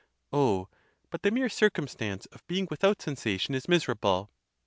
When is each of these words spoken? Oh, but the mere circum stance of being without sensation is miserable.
Oh, 0.33 0.67
but 1.11 1.21
the 1.21 1.29
mere 1.29 1.47
circum 1.47 1.87
stance 1.87 2.25
of 2.31 2.43
being 2.47 2.67
without 2.71 3.03
sensation 3.03 3.53
is 3.53 3.69
miserable. 3.69 4.31